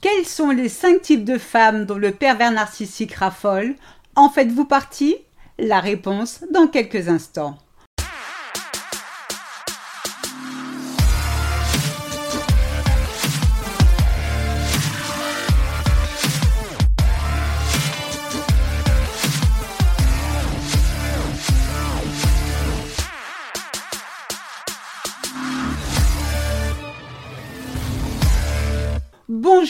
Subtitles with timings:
[0.00, 3.74] Quels sont les cinq types de femmes dont le pervers narcissique raffole?
[4.14, 5.16] En faites-vous partie?
[5.58, 7.58] La réponse dans quelques instants.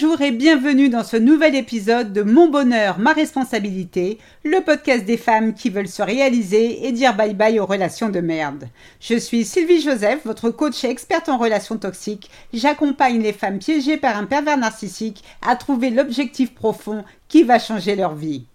[0.02, 5.18] Bonjour et bienvenue dans ce nouvel épisode de Mon bonheur, ma responsabilité, le podcast des
[5.18, 8.68] femmes qui veulent se réaliser et dire bye bye aux relations de merde.
[8.98, 12.30] Je suis Sylvie Joseph, votre coach et experte en relations toxiques.
[12.54, 17.94] J'accompagne les femmes piégées par un pervers narcissique à trouver l'objectif profond qui va changer
[17.94, 18.46] leur vie.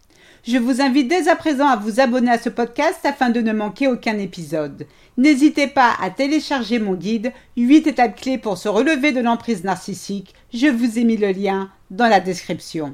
[0.48, 3.52] Je vous invite dès à présent à vous abonner à ce podcast afin de ne
[3.52, 4.86] manquer aucun épisode.
[5.18, 10.36] N'hésitez pas à télécharger mon guide 8 étapes clés pour se relever de l'emprise narcissique.
[10.54, 12.94] Je vous ai mis le lien dans la description.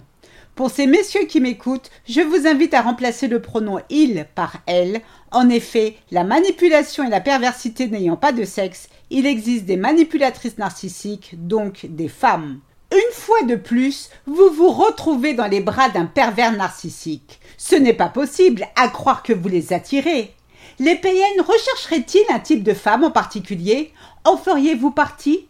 [0.55, 5.01] Pour ces messieurs qui m'écoutent, je vous invite à remplacer le pronom il par elle.
[5.31, 10.57] En effet, la manipulation et la perversité n'ayant pas de sexe, il existe des manipulatrices
[10.57, 12.61] narcissiques, donc des femmes.
[12.91, 17.39] Une fois de plus, vous vous retrouvez dans les bras d'un pervers narcissique.
[17.57, 20.33] Ce n'est pas possible, à croire que vous les attirez.
[20.77, 23.93] Les PN rechercheraient-ils un type de femme en particulier?
[24.25, 25.47] En feriez-vous partie?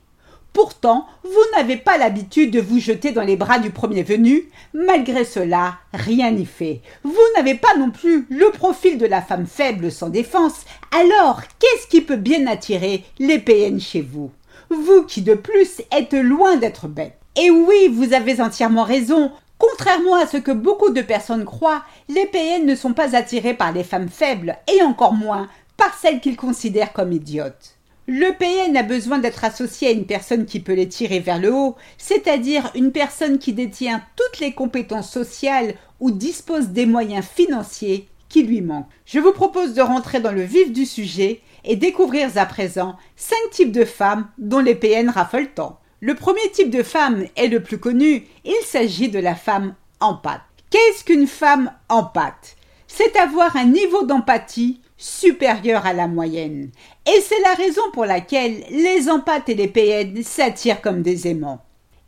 [0.54, 4.50] Pourtant, vous n'avez pas l'habitude de vous jeter dans les bras du premier venu.
[4.74, 6.82] Malgré cela, rien n'y fait.
[7.04, 10.66] Vous n'avez pas non plus le profil de la femme faible sans défense.
[10.92, 14.30] Alors, qu'est-ce qui peut bien attirer les PN chez vous?
[14.72, 17.18] Vous qui de plus êtes loin d'être bête.
[17.36, 19.30] Et oui, vous avez entièrement raison.
[19.58, 23.74] Contrairement à ce que beaucoup de personnes croient, les PN ne sont pas attirés par
[23.74, 27.76] les femmes faibles et encore moins par celles qu'ils considèrent comme idiotes.
[28.08, 31.54] Le PN a besoin d'être associé à une personne qui peut les tirer vers le
[31.54, 38.08] haut, c'est-à-dire une personne qui détient toutes les compétences sociales ou dispose des moyens financiers
[38.40, 38.88] lui manquent.
[39.06, 43.52] Je vous propose de rentrer dans le vif du sujet et découvrir à présent cinq
[43.52, 45.80] types de femmes dont les PN raffolent tant.
[46.00, 50.42] Le premier type de femme est le plus connu, il s'agit de la femme empathe.
[50.72, 52.56] Qu'est-ce qu'une femme empathe?
[52.88, 56.72] C'est avoir un niveau d'empathie supérieur à la moyenne.
[57.06, 61.64] Et c'est la raison pour laquelle les empathes et les PN s'attirent comme des aimants.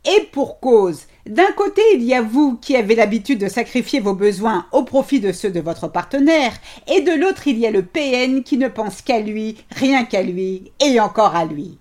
[0.06, 4.14] Et pour cause, d'un côté il y a vous qui avez l'habitude de sacrifier vos
[4.14, 6.54] besoins au profit de ceux de votre partenaire,
[6.88, 10.22] et de l'autre il y a le PN qui ne pense qu'à lui, rien qu'à
[10.22, 11.78] lui, et encore à lui.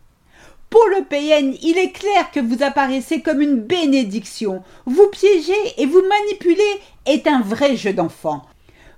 [0.70, 4.62] Pour le PN, il est clair que vous apparaissez comme une bénédiction.
[4.86, 8.42] Vous piégez et vous manipulez est un vrai jeu d'enfant.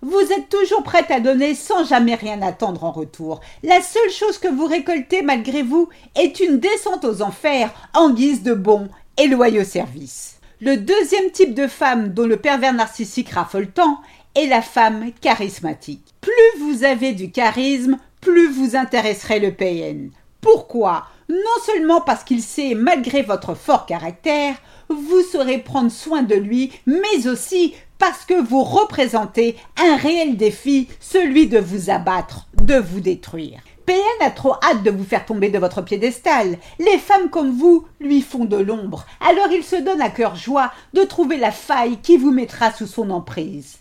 [0.01, 3.41] Vous êtes toujours prête à donner sans jamais rien attendre en retour.
[3.63, 8.43] La seule chose que vous récoltez malgré vous est une descente aux enfers en guise
[8.43, 10.39] de bon et loyaux service.
[10.61, 14.01] Le deuxième type de femme dont le pervers narcissique raffole tant
[14.35, 16.15] est la femme charismatique.
[16.21, 20.11] Plus vous avez du charisme, plus vous intéresserez le PN.
[20.41, 21.07] Pourquoi?
[21.29, 24.57] Non seulement parce qu'il sait, malgré votre fort caractère,
[24.89, 30.89] vous saurez prendre soin de lui, mais aussi parce que vous représentez un réel défi,
[31.01, 33.61] celui de vous abattre, de vous détruire.
[33.87, 36.59] PN a trop hâte de vous faire tomber de votre piédestal.
[36.79, 40.73] Les femmes comme vous lui font de l'ombre, alors il se donne à cœur joie
[40.95, 43.79] de trouver la faille qui vous mettra sous son emprise.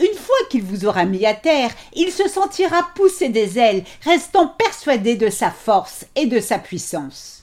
[0.00, 4.48] Une fois qu'il vous aura mis à terre, il se sentira pousser des ailes, restant
[4.48, 7.35] persuadé de sa force et de sa puissance.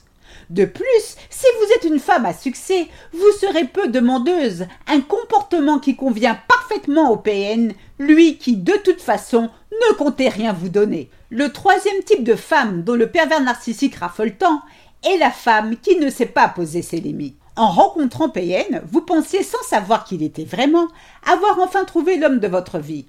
[0.50, 5.78] De plus, si vous êtes une femme à succès, vous serez peu demandeuse, un comportement
[5.78, 11.10] qui convient parfaitement au PN, lui qui de toute façon ne comptait rien vous donner.
[11.30, 14.62] Le troisième type de femme dont le pervers narcissique raffole tant
[15.04, 17.38] est la femme qui ne sait pas poser ses limites.
[17.56, 20.88] En rencontrant PN, vous pensiez sans savoir qu'il était vraiment
[21.24, 23.06] avoir enfin trouvé l'homme de votre vie.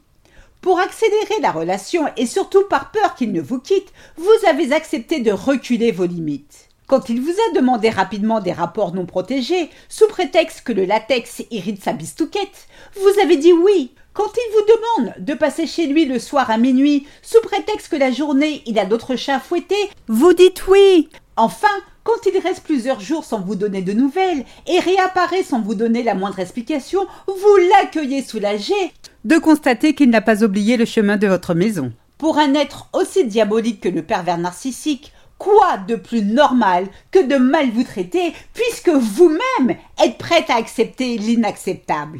[0.61, 5.19] Pour accélérer la relation et surtout par peur qu'il ne vous quitte, vous avez accepté
[5.19, 6.64] de reculer vos limites.
[6.87, 11.43] Quand il vous a demandé rapidement des rapports non protégés, sous prétexte que le latex
[11.49, 13.91] irrite sa bistouquette, vous avez dit oui.
[14.13, 17.95] Quand il vous demande de passer chez lui le soir à minuit, sous prétexte que
[17.95, 21.09] la journée il a d'autres chats fouettés, vous dites oui.
[21.37, 21.67] Enfin,
[22.03, 26.03] quand il reste plusieurs jours sans vous donner de nouvelles et réapparaît sans vous donner
[26.03, 28.75] la moindre explication, vous l'accueillez soulagé
[29.25, 31.91] de constater qu'il n'a pas oublié le chemin de votre maison.
[32.19, 37.35] Pour un être aussi diabolique que le pervers narcissique, quoi de plus normal que de
[37.35, 42.19] mal vous traiter puisque vous-même êtes prête à accepter l'inacceptable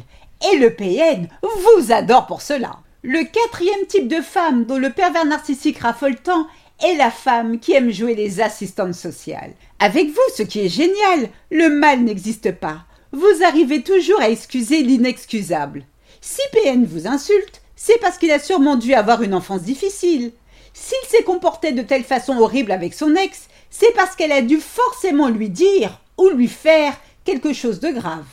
[0.52, 2.78] Et le PN vous adore pour cela.
[3.02, 6.46] Le quatrième type de femme dont le pervers narcissique raffole tant
[6.84, 9.52] et la femme qui aime jouer les assistantes sociales.
[9.78, 12.84] Avec vous, ce qui est génial, le mal n'existe pas.
[13.12, 15.84] vous arrivez toujours à excuser l'inexcusable.
[16.20, 20.32] Si PN vous insulte, c'est parce qu'il a sûrement dû avoir une enfance difficile.
[20.78, 24.60] S'il s'est comporté de telle façon horrible avec son ex, c'est parce qu'elle a dû
[24.60, 26.92] forcément lui dire ou lui faire
[27.24, 28.26] quelque chose de grave.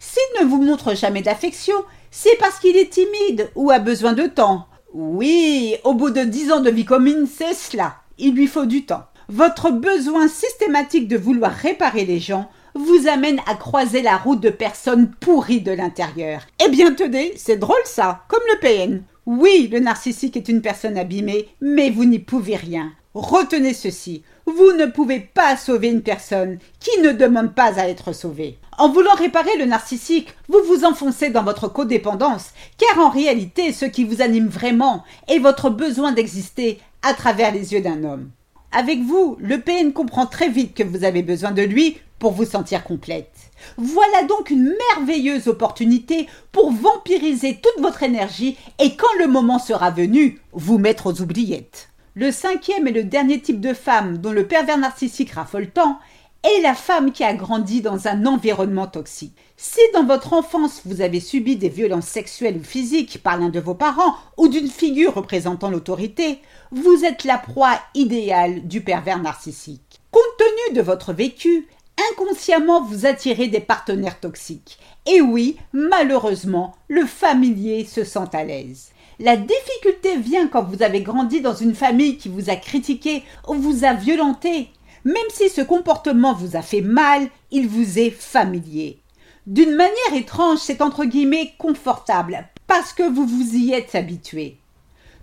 [0.00, 1.76] S'il ne vous montre jamais d'affection,
[2.10, 4.66] c'est parce qu'il est timide ou a besoin de temps.
[4.92, 7.94] Oui, au bout de dix ans de vie commune, c'est cela.
[8.18, 9.04] Il lui faut du temps.
[9.28, 14.50] Votre besoin systématique de vouloir réparer les gens vous amène à croiser la route de
[14.50, 16.42] personnes pourries de l'intérieur.
[16.64, 19.04] Eh bien, tenez, c'est drôle ça, comme le PN.
[19.30, 22.92] Oui, le narcissique est une personne abîmée, mais vous n'y pouvez rien.
[23.12, 28.14] Retenez ceci, vous ne pouvez pas sauver une personne qui ne demande pas à être
[28.14, 28.56] sauvée.
[28.78, 33.84] En voulant réparer le narcissique, vous vous enfoncez dans votre codépendance, car en réalité, ce
[33.84, 38.30] qui vous anime vraiment est votre besoin d'exister à travers les yeux d'un homme.
[38.70, 42.44] Avec vous, le PN comprend très vite que vous avez besoin de lui pour vous
[42.44, 43.32] sentir complète.
[43.78, 49.90] Voilà donc une merveilleuse opportunité pour vampiriser toute votre énergie et quand le moment sera
[49.90, 51.88] venu, vous mettre aux oubliettes.
[52.14, 55.98] Le cinquième et le dernier type de femme dont le pervers narcissique raffole tant
[56.44, 59.36] est la femme qui a grandi dans un environnement toxique.
[59.56, 63.58] Si dans votre enfance vous avez subi des violences sexuelles ou physiques par l'un de
[63.58, 66.40] vos parents ou d'une figure représentant l'autorité,
[66.70, 70.00] vous êtes la proie idéale du pervers narcissique.
[70.12, 71.66] Compte tenu de votre vécu,
[72.12, 74.78] inconsciemment vous attirez des partenaires toxiques.
[75.06, 78.90] Et oui, malheureusement, le familier se sent à l'aise.
[79.18, 83.54] La difficulté vient quand vous avez grandi dans une famille qui vous a critiqué ou
[83.54, 84.70] vous a violenté.
[85.04, 89.00] Même si ce comportement vous a fait mal, il vous est familier.
[89.46, 94.58] D'une manière étrange, c'est entre guillemets confortable, parce que vous vous y êtes habitué.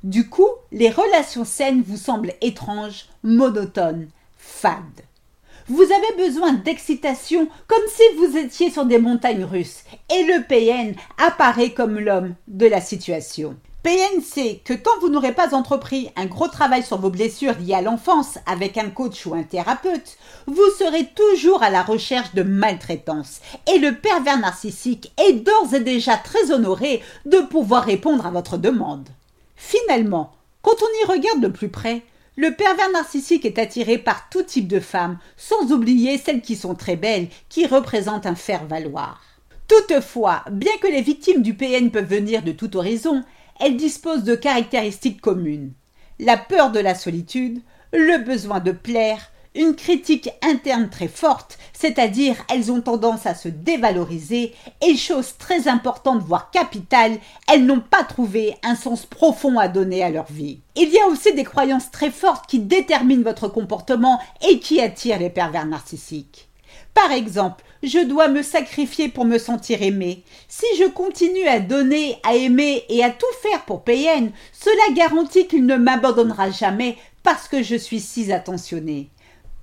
[0.04, 4.08] Du coup, les relations saines vous semblent étranges, monotones,
[4.38, 5.02] fades.
[5.68, 10.96] Vous avez besoin d'excitation comme si vous étiez sur des montagnes russes et le PN
[11.18, 13.58] apparaît comme l'homme de la situation.
[13.86, 17.76] PN sait que tant vous n'aurez pas entrepris un gros travail sur vos blessures liées
[17.76, 20.18] à l'enfance avec un coach ou un thérapeute,
[20.48, 23.42] vous serez toujours à la recherche de maltraitance.
[23.72, 28.58] Et le pervers narcissique est d'ores et déjà très honoré de pouvoir répondre à votre
[28.58, 29.08] demande.
[29.56, 30.32] Finalement,
[30.64, 32.02] quand on y regarde de plus près,
[32.38, 36.74] le pervers narcissique est attiré par tout type de femmes, sans oublier celles qui sont
[36.74, 39.22] très belles, qui représentent un faire-valoir.
[39.68, 43.24] Toutefois, bien que les victimes du PN peuvent venir de tout horizon,
[43.60, 45.74] elles disposent de caractéristiques communes.
[46.20, 47.62] La peur de la solitude,
[47.94, 53.48] le besoin de plaire, une critique interne très forte, c'est-à-dire elles ont tendance à se
[53.48, 54.54] dévaloriser,
[54.86, 57.18] et chose très importante, voire capitale,
[57.52, 60.60] elles n'ont pas trouvé un sens profond à donner à leur vie.
[60.76, 65.20] Il y a aussi des croyances très fortes qui déterminent votre comportement et qui attirent
[65.20, 66.50] les pervers narcissiques.
[66.94, 70.24] Par exemple, je dois me sacrifier pour me sentir aimé.
[70.48, 75.48] Si je continue à donner, à aimer et à tout faire pour PN, cela garantit
[75.48, 79.10] qu'il ne m'abandonnera jamais parce que je suis si attentionné.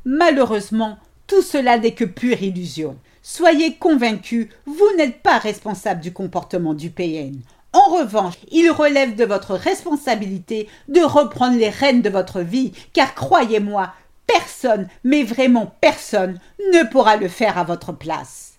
[0.05, 2.97] Malheureusement, tout cela n'est que pure illusion.
[3.23, 7.41] Soyez convaincus, vous n'êtes pas responsable du comportement du PN.
[7.73, 13.15] En revanche, il relève de votre responsabilité de reprendre les rênes de votre vie, car
[13.15, 13.95] croyez-moi,
[14.33, 16.39] personne, mais vraiment personne,
[16.73, 18.53] ne pourra le faire à votre place.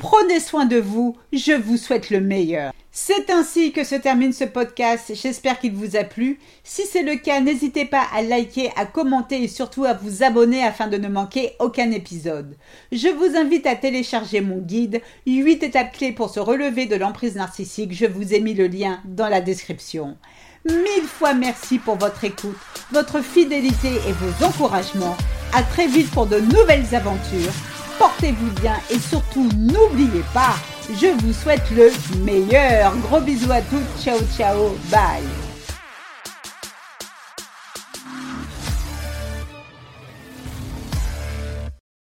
[0.00, 2.72] Prenez soin de vous, je vous souhaite le meilleur.
[2.90, 6.40] C'est ainsi que se termine ce podcast, j'espère qu'il vous a plu.
[6.64, 10.64] Si c'est le cas, n'hésitez pas à liker, à commenter et surtout à vous abonner
[10.64, 12.56] afin de ne manquer aucun épisode.
[12.92, 17.36] Je vous invite à télécharger mon guide 8 étapes clés pour se relever de l'emprise
[17.36, 20.16] narcissique, je vous ai mis le lien dans la description.
[20.64, 22.56] Mille fois merci pour votre écoute,
[22.90, 25.16] votre fidélité et vos encouragements.
[25.52, 27.52] À très vite pour de nouvelles aventures
[28.00, 30.54] portez-vous bien et surtout n'oubliez pas,
[30.88, 31.92] je vous souhaite le
[32.24, 32.96] meilleur.
[32.96, 35.49] Gros bisous à toutes, ciao ciao, bye.